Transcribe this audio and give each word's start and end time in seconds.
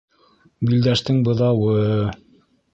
Билдәштең 0.69 1.21
быҙауы-ы-ы... 1.29 2.03